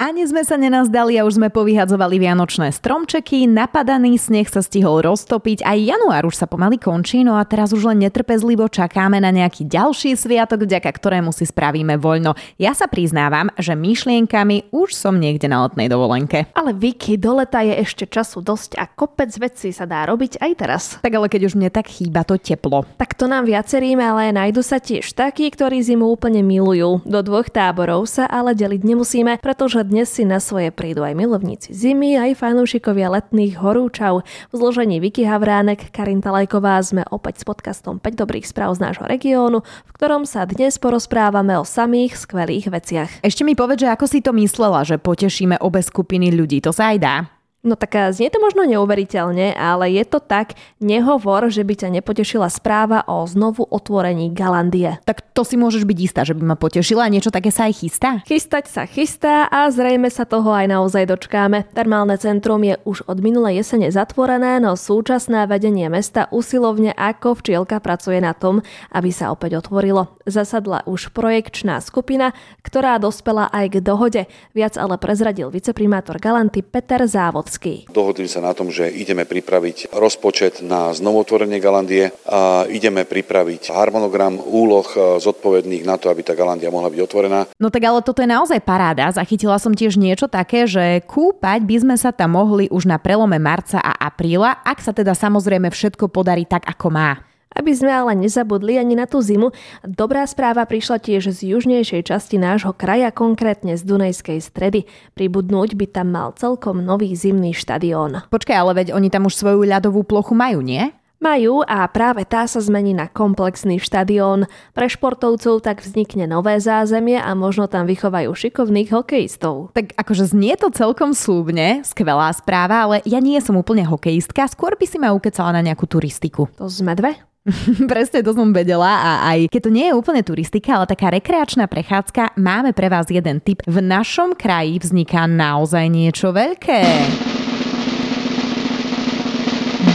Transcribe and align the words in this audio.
Ani 0.00 0.24
sme 0.24 0.40
sa 0.48 0.56
nenazdali 0.56 1.20
a 1.20 1.28
už 1.28 1.36
sme 1.36 1.52
povyhadzovali 1.52 2.16
vianočné 2.16 2.72
stromčeky, 2.72 3.44
napadaný 3.44 4.16
sneh 4.16 4.48
sa 4.48 4.64
stihol 4.64 5.04
roztopiť, 5.04 5.60
aj 5.60 5.76
január 5.76 6.24
už 6.24 6.40
sa 6.40 6.48
pomaly 6.48 6.80
končí, 6.80 7.20
no 7.20 7.36
a 7.36 7.44
teraz 7.44 7.76
už 7.76 7.84
len 7.84 8.08
netrpezlivo 8.08 8.64
čakáme 8.72 9.20
na 9.20 9.28
nejaký 9.28 9.68
ďalší 9.68 10.16
sviatok, 10.16 10.64
vďaka 10.64 10.88
ktorému 10.88 11.36
si 11.36 11.44
spravíme 11.44 12.00
voľno. 12.00 12.32
Ja 12.56 12.72
sa 12.72 12.88
priznávam, 12.88 13.52
že 13.60 13.76
myšlienkami 13.76 14.72
už 14.72 14.96
som 14.96 15.20
niekde 15.20 15.52
na 15.52 15.68
letnej 15.68 15.92
dovolenke. 15.92 16.48
Ale 16.56 16.72
Vicky, 16.72 17.20
do 17.20 17.36
leta 17.36 17.60
je 17.60 17.76
ešte 17.84 18.08
času 18.08 18.40
dosť 18.40 18.80
a 18.80 18.88
kopec 18.88 19.28
vecí 19.36 19.68
sa 19.68 19.84
dá 19.84 20.08
robiť 20.08 20.40
aj 20.40 20.52
teraz. 20.56 20.82
Tak 21.04 21.12
ale 21.12 21.28
keď 21.28 21.52
už 21.52 21.60
mne 21.60 21.68
tak 21.68 21.92
chýba 21.92 22.24
to 22.24 22.40
teplo. 22.40 22.88
Tak 22.96 23.20
to 23.20 23.28
nám 23.28 23.44
viaceríme, 23.44 24.00
ale 24.00 24.32
nájdu 24.32 24.64
sa 24.64 24.80
tiež 24.80 25.12
takí, 25.12 25.52
ktorí 25.52 25.84
zimu 25.84 26.08
úplne 26.08 26.40
milujú. 26.40 27.04
Do 27.04 27.20
dvoch 27.20 27.52
táborov 27.52 28.08
sa 28.08 28.24
ale 28.24 28.56
deliť 28.56 28.80
nemusíme, 28.80 29.36
pretože 29.44 29.89
dnes 29.90 30.06
si 30.06 30.22
na 30.22 30.38
svoje 30.38 30.70
prídu 30.70 31.02
aj 31.02 31.18
milovníci 31.18 31.74
zimy, 31.74 32.14
aj 32.14 32.38
fanúšikovia 32.38 33.10
letných 33.10 33.58
horúčav. 33.58 34.22
V 34.22 34.54
zložení 34.54 35.02
Vicky 35.02 35.26
Havránek, 35.26 35.90
Karin 35.90 36.22
Talajková 36.22 36.78
sme 36.78 37.02
opäť 37.10 37.42
s 37.42 37.44
podcastom 37.44 37.98
5 37.98 38.14
dobrých 38.14 38.46
správ 38.46 38.78
z 38.78 38.86
nášho 38.86 39.02
regiónu, 39.02 39.66
v 39.66 39.90
ktorom 39.98 40.30
sa 40.30 40.46
dnes 40.46 40.78
porozprávame 40.78 41.58
o 41.58 41.66
samých 41.66 42.22
skvelých 42.22 42.70
veciach. 42.70 43.10
Ešte 43.26 43.42
mi 43.42 43.58
povedz, 43.58 43.82
že 43.82 43.90
ako 43.90 44.06
si 44.06 44.22
to 44.22 44.30
myslela, 44.30 44.86
že 44.86 45.02
potešíme 45.02 45.58
obe 45.58 45.82
skupiny 45.82 46.30
ľudí. 46.30 46.62
To 46.62 46.70
sa 46.70 46.94
aj 46.94 46.98
dá? 47.02 47.39
No 47.60 47.76
tak 47.76 47.92
znie 48.16 48.32
to 48.32 48.40
možno 48.40 48.64
neuveriteľne, 48.64 49.52
ale 49.52 49.92
je 49.92 50.08
to 50.08 50.16
tak, 50.16 50.56
nehovor, 50.80 51.52
že 51.52 51.60
by 51.60 51.76
ťa 51.76 52.00
nepotešila 52.00 52.48
správa 52.48 53.04
o 53.04 53.20
znovu 53.28 53.68
otvorení 53.68 54.32
Galandie. 54.32 54.96
Tak 55.04 55.36
to 55.36 55.44
si 55.44 55.60
môžeš 55.60 55.84
byť 55.84 55.98
istá, 56.00 56.24
že 56.24 56.32
by 56.32 56.40
ma 56.40 56.56
potešila, 56.56 57.12
niečo 57.12 57.28
také 57.28 57.52
sa 57.52 57.68
aj 57.68 57.84
chystá? 57.84 58.10
Chystať 58.24 58.64
sa 58.64 58.88
chystá 58.88 59.44
a 59.52 59.68
zrejme 59.68 60.08
sa 60.08 60.24
toho 60.24 60.56
aj 60.56 60.72
naozaj 60.72 61.04
dočkáme. 61.04 61.68
Termálne 61.76 62.16
centrum 62.16 62.64
je 62.64 62.80
už 62.88 63.04
od 63.04 63.20
minulej 63.20 63.60
jesene 63.60 63.92
zatvorené, 63.92 64.56
no 64.56 64.72
súčasné 64.72 65.44
vedenie 65.44 65.92
mesta 65.92 66.32
usilovne 66.32 66.96
ako 66.96 67.44
včielka 67.44 67.76
pracuje 67.84 68.24
na 68.24 68.32
tom, 68.32 68.64
aby 68.88 69.12
sa 69.12 69.36
opäť 69.36 69.60
otvorilo. 69.60 70.16
Zasadla 70.24 70.80
už 70.88 71.12
projekčná 71.12 71.84
skupina, 71.84 72.32
ktorá 72.64 72.96
dospela 72.96 73.52
aj 73.52 73.76
k 73.76 73.76
dohode. 73.84 74.22
Viac 74.56 74.80
ale 74.80 74.96
prezradil 74.96 75.52
viceprimátor 75.52 76.16
Galanty 76.16 76.64
Peter 76.64 77.04
Závod. 77.04 77.49
Kováčský. 77.50 77.90
Dohodli 77.90 78.30
sa 78.30 78.38
na 78.38 78.54
tom, 78.54 78.70
že 78.70 78.86
ideme 78.86 79.26
pripraviť 79.26 79.90
rozpočet 79.90 80.62
na 80.62 80.94
znovotvorenie 80.94 81.58
Galandie 81.58 82.14
a 82.22 82.62
ideme 82.70 83.02
pripraviť 83.02 83.74
harmonogram 83.74 84.38
úloh 84.38 84.86
e, 84.94 85.18
zodpovedných 85.18 85.82
na 85.82 85.98
to, 85.98 86.14
aby 86.14 86.22
tá 86.22 86.38
Galandia 86.38 86.70
mohla 86.70 86.94
byť 86.94 87.00
otvorená. 87.02 87.40
No 87.58 87.74
tak 87.74 87.82
ale 87.82 88.06
toto 88.06 88.22
je 88.22 88.30
naozaj 88.30 88.62
paráda. 88.62 89.10
Zachytila 89.10 89.58
som 89.58 89.74
tiež 89.74 89.98
niečo 89.98 90.30
také, 90.30 90.70
že 90.70 91.02
kúpať 91.10 91.66
by 91.66 91.76
sme 91.82 91.96
sa 91.98 92.14
tam 92.14 92.38
mohli 92.38 92.70
už 92.70 92.86
na 92.86 93.02
prelome 93.02 93.42
marca 93.42 93.82
a 93.82 93.98
apríla, 93.98 94.62
ak 94.62 94.78
sa 94.78 94.94
teda 94.94 95.18
samozrejme 95.18 95.74
všetko 95.74 96.06
podarí 96.06 96.46
tak, 96.46 96.62
ako 96.70 96.86
má. 96.94 97.29
Aby 97.50 97.74
sme 97.74 97.90
ale 97.90 98.14
nezabudli 98.14 98.78
ani 98.78 98.94
na 98.94 99.10
tú 99.10 99.18
zimu, 99.18 99.50
dobrá 99.82 100.22
správa 100.24 100.62
prišla 100.64 101.02
tiež 101.02 101.34
z 101.34 101.50
južnejšej 101.50 102.06
časti 102.06 102.38
nášho 102.38 102.70
kraja, 102.70 103.10
konkrétne 103.10 103.74
z 103.74 103.82
Dunajskej 103.82 104.38
stredy. 104.38 104.86
Pribudnúť 105.18 105.74
by 105.74 105.86
tam 105.90 106.14
mal 106.14 106.30
celkom 106.38 106.78
nový 106.80 107.10
zimný 107.18 107.50
štadión. 107.50 108.22
Počkaj, 108.30 108.54
ale 108.54 108.72
veď 108.78 108.88
oni 108.94 109.10
tam 109.10 109.26
už 109.26 109.34
svoju 109.34 109.66
ľadovú 109.66 110.06
plochu 110.06 110.32
majú, 110.38 110.62
nie? 110.62 110.94
Majú 111.20 111.60
a 111.68 111.84
práve 111.92 112.24
tá 112.24 112.48
sa 112.48 112.64
zmení 112.64 112.96
na 112.96 113.04
komplexný 113.04 113.76
štadión. 113.76 114.48
Pre 114.72 114.88
športovcov 114.88 115.60
tak 115.60 115.84
vznikne 115.84 116.24
nové 116.24 116.56
zázemie 116.56 117.20
a 117.20 117.36
možno 117.36 117.68
tam 117.68 117.84
vychovajú 117.84 118.32
šikovných 118.32 118.88
hokejistov. 118.88 119.76
Tak 119.76 120.00
akože 120.00 120.32
znie 120.32 120.56
to 120.56 120.72
celkom 120.72 121.12
slúbne, 121.12 121.84
skvelá 121.84 122.32
správa, 122.32 122.88
ale 122.88 122.96
ja 123.04 123.20
nie 123.20 123.36
som 123.44 123.60
úplne 123.60 123.84
hokejistka, 123.84 124.48
skôr 124.48 124.80
by 124.80 124.86
si 124.88 124.96
ma 124.96 125.12
ukecala 125.12 125.52
na 125.52 125.60
nejakú 125.60 125.84
turistiku. 125.84 126.48
To 126.56 126.72
sme 126.72 126.96
dve? 126.96 127.20
Presne 127.92 128.20
to 128.20 128.36
som 128.36 128.52
vedela 128.52 128.90
a 129.00 129.10
aj 129.32 129.48
keď 129.48 129.60
to 129.64 129.70
nie 129.72 129.86
je 129.88 129.96
úplne 129.96 130.20
turistika, 130.20 130.76
ale 130.76 130.84
taká 130.84 131.08
rekreačná 131.08 131.64
prechádzka, 131.64 132.36
máme 132.36 132.76
pre 132.76 132.92
vás 132.92 133.08
jeden 133.08 133.40
tip. 133.40 133.64
V 133.64 133.80
našom 133.80 134.36
kraji 134.36 134.76
vzniká 134.76 135.24
naozaj 135.24 135.88
niečo 135.88 136.36
veľké. 136.36 136.80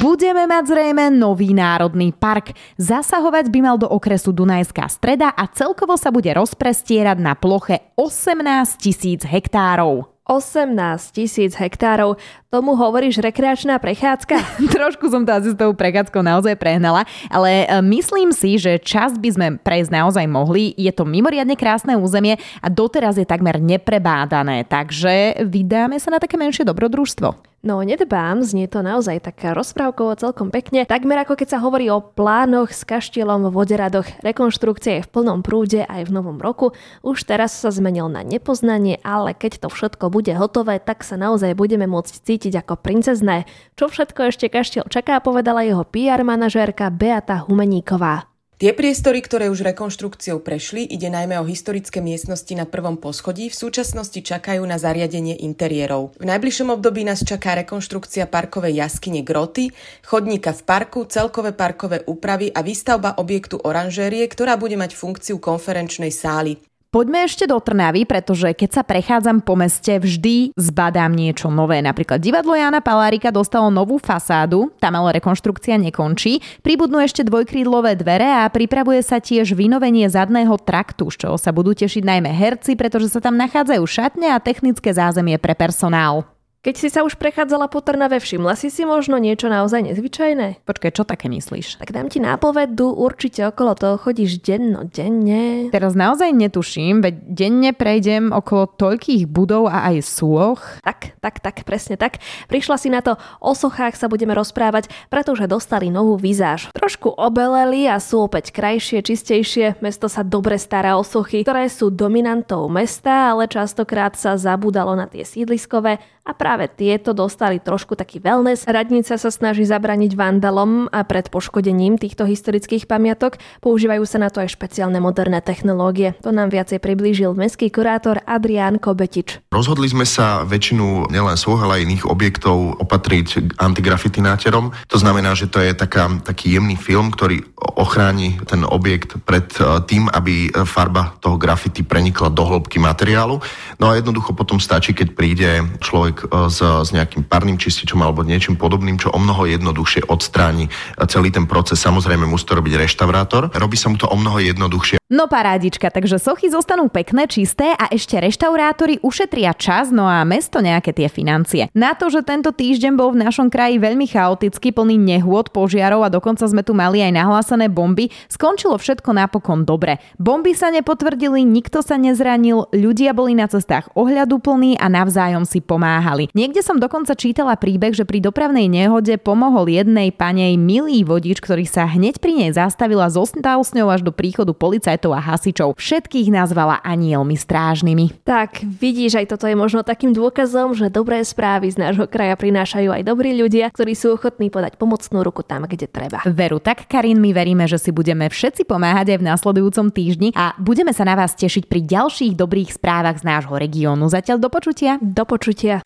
Budeme 0.06 0.46
mať 0.46 0.64
zrejme 0.70 1.10
nový 1.18 1.54
národný 1.58 2.14
park. 2.14 2.54
Zasahovať 2.78 3.50
by 3.50 3.60
mal 3.62 3.78
do 3.82 3.90
okresu 3.90 4.30
Dunajská 4.30 4.86
streda 4.86 5.34
a 5.34 5.50
celkovo 5.50 5.98
sa 5.98 6.14
bude 6.14 6.30
rozprestierať 6.30 7.18
na 7.18 7.34
ploche 7.34 7.82
18 7.98 8.78
tisíc 8.78 9.26
hektárov. 9.26 10.15
18 10.26 11.14
tisíc 11.14 11.54
hektárov. 11.54 12.18
Tomu 12.50 12.74
hovoríš 12.74 13.22
rekreačná 13.22 13.78
prechádzka? 13.78 14.36
Trošku 14.76 15.06
som 15.14 15.22
to 15.22 15.32
asi 15.32 15.54
s 15.54 15.58
tou 15.58 15.70
prechádzkou 15.78 16.26
naozaj 16.26 16.58
prehnala, 16.58 17.06
ale 17.30 17.70
e, 17.70 17.80
myslím 17.94 18.34
si, 18.34 18.58
že 18.58 18.82
čas 18.82 19.14
by 19.22 19.30
sme 19.30 19.48
prejsť 19.62 19.94
naozaj 19.94 20.26
mohli. 20.26 20.74
Je 20.76 20.90
to 20.90 21.06
mimoriadne 21.06 21.54
krásne 21.54 21.94
územie 21.94 22.42
a 22.58 22.68
doteraz 22.74 23.22
je 23.22 23.28
takmer 23.30 23.62
neprebádané, 23.62 24.66
takže 24.66 25.46
vydáme 25.46 26.02
sa 26.02 26.10
na 26.10 26.18
také 26.18 26.42
menšie 26.42 26.66
dobrodružstvo. 26.66 27.55
No 27.66 27.82
nedbám, 27.82 28.46
znie 28.46 28.70
to 28.70 28.86
naozaj 28.86 29.26
tak 29.26 29.42
rozprávkovo 29.42 30.14
celkom 30.22 30.54
pekne, 30.54 30.86
takmer 30.86 31.26
ako 31.26 31.34
keď 31.34 31.58
sa 31.58 31.64
hovorí 31.66 31.90
o 31.90 31.98
plánoch 31.98 32.70
s 32.70 32.86
kaštielom 32.86 33.50
v 33.50 33.58
Voderadoch. 33.58 34.06
Rekonštrukcia 34.22 35.02
je 35.02 35.06
v 35.06 35.10
plnom 35.10 35.42
prúde 35.42 35.82
aj 35.82 36.06
v 36.06 36.14
novom 36.14 36.38
roku. 36.38 36.78
Už 37.02 37.26
teraz 37.26 37.58
sa 37.58 37.74
zmenil 37.74 38.06
na 38.06 38.22
nepoznanie, 38.22 39.02
ale 39.02 39.34
keď 39.34 39.66
to 39.66 39.74
všetko 39.74 40.14
bude 40.14 40.30
hotové, 40.38 40.78
tak 40.78 41.02
sa 41.02 41.18
naozaj 41.18 41.58
budeme 41.58 41.90
môcť 41.90 42.14
cítiť 42.22 42.54
ako 42.62 42.78
princezné. 42.86 43.50
Čo 43.74 43.90
všetko 43.90 44.30
ešte 44.30 44.46
kaštiel 44.46 44.86
čaká, 44.86 45.18
povedala 45.18 45.66
jeho 45.66 45.82
PR 45.90 46.22
manažérka 46.22 46.94
Beata 46.94 47.50
Humeníková. 47.50 48.35
Tie 48.56 48.72
priestory, 48.72 49.20
ktoré 49.20 49.52
už 49.52 49.68
rekonštrukciou 49.68 50.40
prešli, 50.40 50.88
ide 50.88 51.12
najmä 51.12 51.36
o 51.36 51.44
historické 51.44 52.00
miestnosti 52.00 52.56
na 52.56 52.64
prvom 52.64 52.96
poschodí, 52.96 53.52
v 53.52 53.60
súčasnosti 53.68 54.16
čakajú 54.16 54.64
na 54.64 54.80
zariadenie 54.80 55.36
interiérov. 55.44 56.16
V 56.16 56.24
najbližšom 56.24 56.72
období 56.72 57.04
nás 57.04 57.20
čaká 57.20 57.60
rekonštrukcia 57.60 58.32
parkovej 58.32 58.80
jaskyne 58.80 59.28
Groty, 59.28 59.76
chodníka 60.08 60.56
v 60.56 60.62
parku, 60.64 61.04
celkové 61.04 61.52
parkové 61.52 62.08
úpravy 62.08 62.48
a 62.48 62.64
výstavba 62.64 63.20
objektu 63.20 63.60
oranžérie, 63.60 64.24
ktorá 64.24 64.56
bude 64.56 64.80
mať 64.80 64.96
funkciu 64.96 65.36
konferenčnej 65.36 66.16
sály. 66.16 66.56
Poďme 66.96 67.28
ešte 67.28 67.44
do 67.44 67.60
Trnavy, 67.60 68.08
pretože 68.08 68.56
keď 68.56 68.80
sa 68.80 68.84
prechádzam 68.88 69.44
po 69.44 69.60
meste, 69.60 70.00
vždy 70.00 70.56
zbadám 70.56 71.12
niečo 71.12 71.52
nové. 71.52 71.84
Napríklad 71.84 72.24
divadlo 72.24 72.56
Jana 72.56 72.80
Palárika 72.80 73.36
dostalo 73.36 73.68
novú 73.68 74.00
fasádu, 74.00 74.72
tam 74.80 74.96
ale 75.04 75.20
rekonštrukcia 75.20 75.76
nekončí. 75.76 76.40
Pribudnú 76.64 77.04
ešte 77.04 77.28
dvojkrídlové 77.28 78.00
dvere 78.00 78.40
a 78.40 78.48
pripravuje 78.48 79.04
sa 79.04 79.20
tiež 79.20 79.60
vynovenie 79.60 80.08
zadného 80.08 80.56
traktu, 80.56 81.12
z 81.12 81.28
čoho 81.28 81.36
sa 81.36 81.52
budú 81.52 81.76
tešiť 81.76 82.00
najmä 82.00 82.32
herci, 82.32 82.80
pretože 82.80 83.12
sa 83.12 83.20
tam 83.20 83.36
nachádzajú 83.36 83.84
šatne 83.84 84.32
a 84.32 84.40
technické 84.40 84.96
zázemie 84.96 85.36
pre 85.36 85.52
personál. 85.52 86.35
Keď 86.66 86.82
si 86.82 86.90
sa 86.90 87.06
už 87.06 87.22
prechádzala 87.22 87.70
po 87.70 87.78
Trnave, 87.78 88.18
všimla 88.18 88.58
si 88.58 88.74
si 88.74 88.90
možno 88.90 89.22
niečo 89.22 89.54
naozaj 89.54 89.86
nezvyčajné? 89.86 90.66
Počkaj, 90.66 90.98
čo 90.98 91.06
také 91.06 91.30
myslíš? 91.30 91.78
Tak 91.78 91.94
dám 91.94 92.10
ti 92.10 92.18
nápovedu, 92.18 92.90
určite 92.90 93.46
okolo 93.46 93.78
toho 93.78 94.02
chodíš 94.02 94.42
denno, 94.42 94.82
denne. 94.90 95.70
Teraz 95.70 95.94
naozaj 95.94 96.34
netuším, 96.34 97.06
veď 97.06 97.22
denne 97.22 97.70
prejdem 97.70 98.34
okolo 98.34 98.66
toľkých 98.82 99.30
budov 99.30 99.70
a 99.70 99.94
aj 99.94 100.10
súoch. 100.10 100.82
Tak, 100.82 101.22
tak, 101.22 101.38
tak, 101.38 101.62
presne 101.70 102.02
tak. 102.02 102.18
Prišla 102.50 102.82
si 102.82 102.90
na 102.90 103.06
to, 103.06 103.14
o 103.46 103.54
sochách 103.54 103.94
sa 103.94 104.10
budeme 104.10 104.34
rozprávať, 104.34 104.90
pretože 105.14 105.46
dostali 105.46 105.94
novú 105.94 106.18
vizáž. 106.18 106.74
Trošku 106.74 107.14
obeleli 107.14 107.86
a 107.86 108.02
sú 108.02 108.26
opäť 108.26 108.50
krajšie, 108.50 109.06
čistejšie. 109.06 109.86
Mesto 109.86 110.10
sa 110.10 110.26
dobre 110.26 110.58
stará 110.58 110.98
o 110.98 111.06
sochy, 111.06 111.46
ktoré 111.46 111.70
sú 111.70 111.94
dominantou 111.94 112.66
mesta, 112.74 113.38
ale 113.38 113.46
častokrát 113.46 114.18
sa 114.18 114.34
zabudalo 114.34 114.98
na 114.98 115.06
tie 115.06 115.22
sídliskové 115.22 116.02
a 116.26 116.34
práve 116.34 116.55
tieto 116.64 117.12
dostali 117.12 117.60
trošku 117.60 118.00
taký 118.00 118.24
wellness. 118.24 118.64
Radnica 118.64 119.20
sa 119.20 119.28
snaží 119.28 119.68
zabraniť 119.68 120.16
vandalom 120.16 120.88
a 120.88 121.04
pred 121.04 121.28
poškodením 121.28 122.00
týchto 122.00 122.24
historických 122.24 122.88
pamiatok. 122.88 123.36
Používajú 123.60 124.08
sa 124.08 124.24
na 124.24 124.32
to 124.32 124.40
aj 124.40 124.56
špeciálne 124.56 125.04
moderné 125.04 125.44
technológie. 125.44 126.16
To 126.24 126.32
nám 126.32 126.56
viacej 126.56 126.80
priblížil 126.80 127.36
mestský 127.36 127.68
kurátor 127.68 128.24
Adrián 128.24 128.80
Kobetič. 128.80 129.44
Rozhodli 129.52 129.92
sme 129.92 130.08
sa 130.08 130.48
väčšinu 130.48 131.12
nielen 131.12 131.36
svoch, 131.36 131.60
ale 131.60 131.84
aj 131.84 131.86
iných 131.92 132.04
objektov 132.08 132.80
opatriť 132.80 133.60
antigrafitináterom. 133.60 134.72
To 134.88 134.98
znamená, 134.98 135.36
že 135.36 135.52
to 135.52 135.60
je 135.60 135.76
taká, 135.76 136.08
taký 136.24 136.56
jemný 136.56 136.80
film, 136.80 137.12
ktorý 137.12 137.44
ochráni 137.76 138.40
ten 138.48 138.64
objekt 138.64 139.20
pred 139.28 139.52
e, 139.60 139.84
tým, 139.84 140.08
aby 140.08 140.54
farba 140.64 141.18
toho 141.20 141.36
grafity 141.36 141.84
prenikla 141.84 142.32
do 142.32 142.46
hĺbky 142.46 142.80
materiálu. 142.80 143.42
No 143.82 143.92
a 143.92 143.98
jednoducho 144.00 144.32
potom 144.32 144.62
stačí, 144.62 144.96
keď 144.96 145.08
príde 145.18 145.50
človek 145.84 146.16
e, 146.24 146.45
s, 146.50 146.60
s 146.62 146.90
nejakým 146.96 147.26
parným 147.28 147.60
čističom 147.62 148.02
alebo 148.02 148.26
niečím 148.26 148.58
podobným, 148.58 148.98
čo 148.98 149.14
o 149.14 149.20
mnoho 149.20 149.46
jednoduchšie 149.46 150.10
odstráni 150.10 150.70
celý 151.08 151.30
ten 151.30 151.46
proces. 151.46 151.82
Samozrejme 151.82 152.26
musí 152.26 152.46
to 152.48 152.58
robiť 152.58 152.82
reštaurátor. 152.82 153.54
Robí 153.54 153.78
sa 153.78 153.92
mu 153.92 153.98
to 154.00 154.10
o 154.10 154.16
mnoho 154.18 154.42
jednoduchšie. 154.42 154.98
No 155.06 155.30
parádička, 155.30 155.94
takže 155.94 156.18
sochy 156.18 156.50
zostanú 156.50 156.90
pekné, 156.90 157.30
čisté 157.30 157.78
a 157.78 157.94
ešte 157.94 158.18
reštaurátori 158.18 158.98
ušetria 159.06 159.54
čas, 159.54 159.94
no 159.94 160.10
a 160.10 160.26
mesto 160.26 160.66
nejaké 160.66 160.98
tie 160.98 161.06
financie. 161.14 161.70
Na 161.78 161.94
to, 161.94 162.10
že 162.10 162.26
tento 162.26 162.50
týždeň 162.50 162.98
bol 162.98 163.14
v 163.14 163.22
našom 163.22 163.54
kraji 163.54 163.78
veľmi 163.78 164.10
chaotický, 164.10 164.74
plný 164.74 164.98
nehôd, 164.98 165.54
požiarov 165.54 166.02
a 166.02 166.10
dokonca 166.10 166.50
sme 166.50 166.66
tu 166.66 166.74
mali 166.74 167.06
aj 167.06 167.22
nahlásené 167.22 167.70
bomby, 167.70 168.10
skončilo 168.34 168.82
všetko 168.82 169.14
napokon 169.14 169.62
dobre. 169.62 170.02
Bomby 170.18 170.58
sa 170.58 170.74
nepotvrdili, 170.74 171.46
nikto 171.46 171.86
sa 171.86 172.02
nezranil, 172.02 172.66
ľudia 172.74 173.14
boli 173.14 173.38
na 173.38 173.46
cestách 173.46 173.94
ohľadu 173.94 174.42
plní 174.42 174.82
a 174.82 174.90
navzájom 174.90 175.46
si 175.46 175.62
pomáhali. 175.62 176.34
Niekde 176.34 176.66
som 176.66 176.82
dokonca 176.82 177.14
čítala 177.14 177.54
príbeh, 177.62 177.94
že 177.94 178.10
pri 178.10 178.26
dopravnej 178.26 178.66
nehode 178.66 179.22
pomohol 179.22 179.70
jednej 179.70 180.10
panej 180.10 180.58
milý 180.58 181.06
vodič, 181.06 181.46
ktorý 181.46 181.70
sa 181.70 181.86
hneď 181.86 182.18
pri 182.18 182.42
nej 182.42 182.58
zastavil 182.58 183.06
a 183.06 183.14
zostal 183.14 183.62
s 183.62 183.70
ňou 183.78 183.94
až 183.94 184.02
do 184.02 184.10
príchodu 184.10 184.50
policajtov 184.50 184.95
policajtov 184.96 185.12
a 185.12 185.20
hasičov. 185.20 185.76
Všetkých 185.76 186.32
nazvala 186.32 186.80
anielmi 186.82 187.36
strážnymi. 187.36 188.24
Tak, 188.24 188.64
vidíš, 188.64 189.16
aj 189.20 189.28
toto 189.36 189.48
je 189.48 189.56
možno 189.56 189.84
takým 189.84 190.14
dôkazom, 190.16 190.74
že 190.74 190.90
dobré 190.90 191.24
správy 191.24 191.72
z 191.72 191.78
nášho 191.84 192.08
kraja 192.08 192.36
prinášajú 192.40 192.92
aj 192.96 193.04
dobrí 193.04 193.36
ľudia, 193.36 193.70
ktorí 193.76 193.96
sú 193.96 194.14
ochotní 194.16 194.48
podať 194.48 194.78
pomocnú 194.80 195.24
ruku 195.24 195.44
tam, 195.44 195.68
kde 195.68 195.88
treba. 195.92 196.22
Veru, 196.26 196.60
tak 196.64 196.88
Karin, 196.88 197.20
my 197.20 197.34
veríme, 197.36 197.68
že 197.68 197.78
si 197.78 197.92
budeme 197.92 198.30
všetci 198.32 198.64
pomáhať 198.66 199.10
aj 199.16 199.20
v 199.20 199.28
následujúcom 199.28 199.92
týždni 199.92 200.32
a 200.34 200.56
budeme 200.58 200.94
sa 200.96 201.04
na 201.04 201.16
vás 201.20 201.36
tešiť 201.36 201.68
pri 201.68 201.84
ďalších 201.84 202.40
dobrých 202.40 202.80
správach 202.80 203.20
z 203.20 203.28
nášho 203.28 203.60
regiónu. 203.60 204.08
Zatiaľ 204.08 204.40
do 204.40 204.48
počutia. 204.48 204.96
Do 205.02 205.26
počutia. 205.28 205.82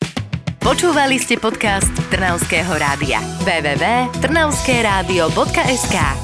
Počúvali 0.60 1.16
ste 1.16 1.40
podcast 1.40 1.88
Trnavského 2.12 2.68
rádia. 2.76 3.16
www.trnavskeradio.sk 3.48 6.19